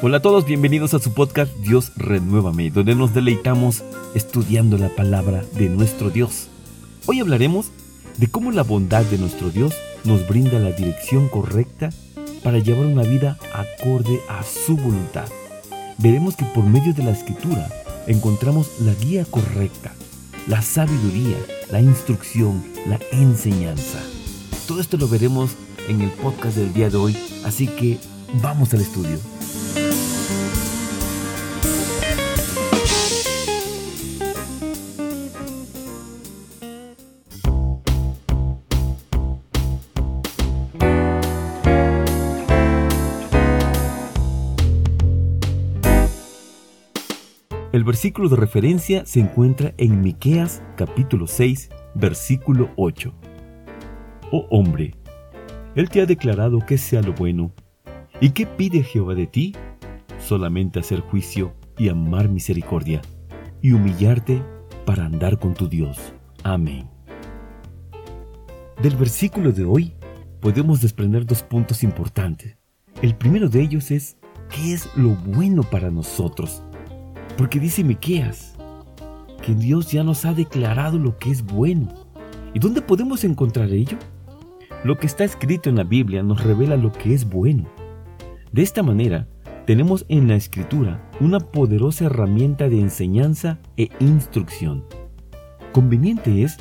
[0.00, 3.82] Hola a todos, bienvenidos a su podcast Dios Renuévame, donde nos deleitamos
[4.14, 6.46] estudiando la palabra de nuestro Dios.
[7.06, 7.72] Hoy hablaremos
[8.16, 9.74] de cómo la bondad de nuestro Dios
[10.04, 11.90] nos brinda la dirección correcta
[12.44, 15.26] para llevar una vida acorde a su voluntad.
[15.98, 17.68] Veremos que por medio de la escritura
[18.06, 19.92] encontramos la guía correcta,
[20.46, 21.38] la sabiduría,
[21.72, 23.98] la instrucción, la enseñanza.
[24.68, 25.56] Todo esto lo veremos
[25.88, 27.98] en el podcast del día de hoy, así que
[28.34, 29.18] vamos al estudio.
[47.70, 53.14] El versículo de referencia se encuentra en Miqueas capítulo 6, versículo 8.
[54.32, 54.94] Oh hombre,
[55.74, 57.52] él te ha declarado que sea lo bueno.
[58.20, 59.54] ¿Y qué pide Jehová de ti?
[60.18, 63.00] Solamente hacer juicio y amar misericordia,
[63.62, 64.42] y humillarte
[64.84, 66.12] para andar con tu Dios.
[66.42, 66.88] Amén.
[68.82, 69.94] Del versículo de hoy
[70.40, 72.56] podemos desprender dos puntos importantes.
[73.02, 74.16] El primero de ellos es,
[74.50, 76.64] ¿qué es lo bueno para nosotros?
[77.36, 78.56] Porque dice Miqueas
[79.42, 81.88] que Dios ya nos ha declarado lo que es bueno.
[82.52, 83.96] ¿Y dónde podemos encontrar ello?
[84.82, 87.68] Lo que está escrito en la Biblia nos revela lo que es bueno.
[88.52, 89.28] De esta manera,
[89.66, 94.84] tenemos en la escritura una poderosa herramienta de enseñanza e instrucción.
[95.72, 96.56] Conveniente es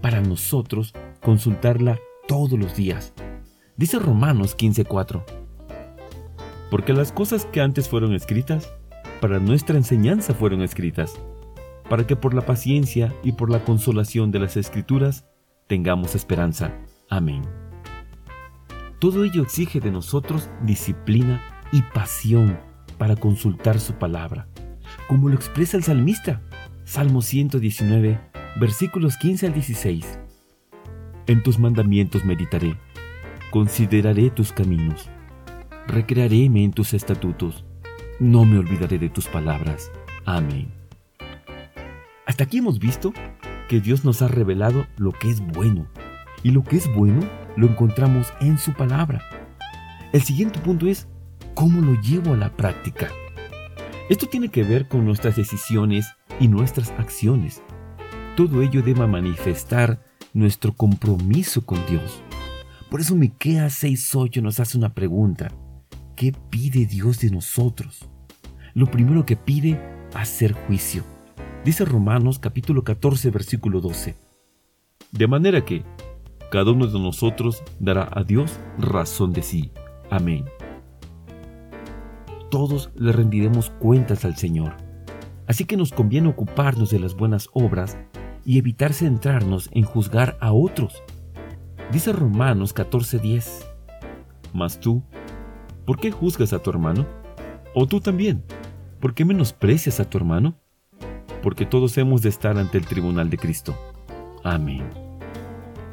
[0.00, 0.92] para nosotros
[1.22, 3.12] consultarla todos los días.
[3.76, 5.24] Dice Romanos 15:4.
[6.70, 8.72] Porque las cosas que antes fueron escritas
[9.20, 11.20] para nuestra enseñanza fueron escritas,
[11.88, 15.26] para que por la paciencia y por la consolación de las escrituras
[15.66, 16.72] tengamos esperanza.
[17.08, 17.59] Amén.
[19.00, 21.42] Todo ello exige de nosotros disciplina
[21.72, 22.58] y pasión
[22.98, 24.46] para consultar su palabra,
[25.08, 26.42] como lo expresa el salmista,
[26.84, 28.20] Salmo 119,
[28.60, 30.18] versículos 15 al 16.
[31.26, 32.76] En tus mandamientos meditaré,
[33.50, 35.08] consideraré tus caminos,
[35.88, 37.64] recrearéme en tus estatutos
[38.20, 39.90] no me olvidaré de tus palabras.
[40.26, 40.70] Amén.
[42.26, 43.12] Hasta aquí hemos visto
[43.66, 45.86] que Dios nos ha revelado lo que es bueno.
[46.42, 47.22] Y lo que es bueno
[47.56, 49.22] lo encontramos en su palabra.
[50.12, 51.06] El siguiente punto es
[51.54, 53.08] cómo lo llevo a la práctica.
[54.08, 56.06] Esto tiene que ver con nuestras decisiones
[56.40, 57.62] y nuestras acciones.
[58.36, 60.02] Todo ello debe manifestar
[60.32, 62.22] nuestro compromiso con Dios.
[62.90, 65.52] Por eso Miqueas 6:8 nos hace una pregunta.
[66.16, 68.08] ¿Qué pide Dios de nosotros?
[68.74, 69.80] Lo primero que pide,
[70.14, 71.04] hacer juicio.
[71.64, 74.16] Dice Romanos capítulo 14 versículo 12.
[75.12, 75.84] De manera que
[76.50, 79.72] cada uno de nosotros dará a Dios razón de sí.
[80.10, 80.44] Amén.
[82.50, 84.74] Todos le rendiremos cuentas al Señor.
[85.46, 87.96] Así que nos conviene ocuparnos de las buenas obras
[88.44, 91.02] y evitar centrarnos en juzgar a otros.
[91.92, 93.66] Dice Romanos 14:10.
[94.52, 95.02] Mas tú,
[95.90, 97.04] ¿Por qué juzgas a tu hermano?
[97.74, 98.44] ¿O tú también?
[99.00, 100.54] ¿Por qué menosprecias a tu hermano?
[101.42, 103.74] Porque todos hemos de estar ante el tribunal de Cristo.
[104.44, 105.09] Amén.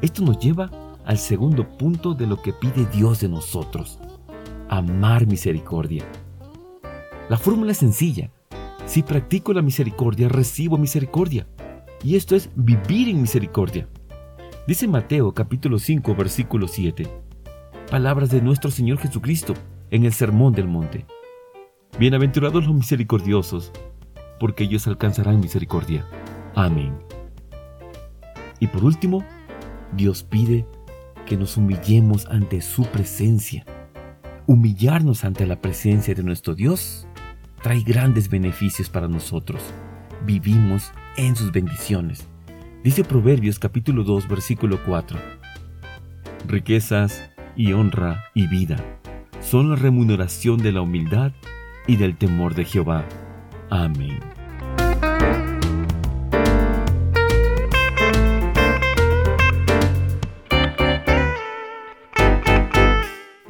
[0.00, 0.70] Esto nos lleva
[1.04, 3.98] al segundo punto de lo que pide Dios de nosotros.
[4.68, 6.04] Amar misericordia.
[7.28, 8.30] La fórmula es sencilla.
[8.86, 11.48] Si practico la misericordia, recibo misericordia.
[12.04, 13.88] Y esto es vivir en misericordia.
[14.68, 17.10] Dice Mateo capítulo 5 versículo 7.
[17.90, 19.54] Palabras de nuestro Señor Jesucristo
[19.90, 21.06] en el Sermón del Monte.
[21.98, 23.72] Bienaventurados los misericordiosos,
[24.38, 26.06] porque ellos alcanzarán misericordia.
[26.54, 26.96] Amén.
[28.60, 29.24] Y por último,
[29.92, 30.66] Dios pide
[31.26, 33.64] que nos humillemos ante su presencia.
[34.46, 37.06] Humillarnos ante la presencia de nuestro Dios
[37.62, 39.62] trae grandes beneficios para nosotros.
[40.24, 42.26] Vivimos en sus bendiciones.
[42.82, 45.18] Dice Proverbios capítulo 2 versículo 4.
[46.46, 48.82] Riquezas y honra y vida
[49.40, 51.32] son la remuneración de la humildad
[51.86, 53.04] y del temor de Jehová.
[53.70, 54.18] Amén.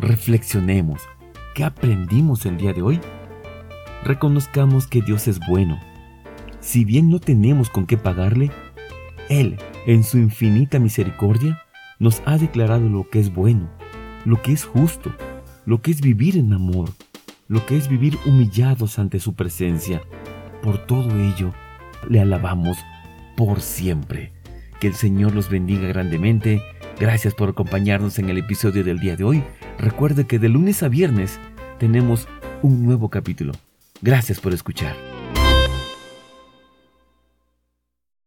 [0.08, 1.02] Reflexionemos.
[1.54, 2.98] ¿Qué aprendimos el día de hoy?
[4.04, 5.78] Reconozcamos que Dios es bueno.
[6.60, 8.50] Si bien no tenemos con qué pagarle,
[9.28, 11.60] Él, en su infinita misericordia,
[11.98, 13.68] nos ha declarado lo que es bueno,
[14.24, 15.14] lo que es justo,
[15.66, 16.88] lo que es vivir en amor,
[17.46, 20.00] lo que es vivir humillados ante su presencia.
[20.62, 21.52] Por todo ello,
[22.08, 22.78] le alabamos
[23.36, 24.32] por siempre.
[24.80, 26.62] Que el Señor los bendiga grandemente.
[26.98, 29.44] Gracias por acompañarnos en el episodio del día de hoy.
[29.78, 31.38] Recuerde que de lunes a viernes
[31.78, 32.26] tenemos
[32.62, 33.52] un nuevo capítulo.
[34.02, 35.07] Gracias por escuchar.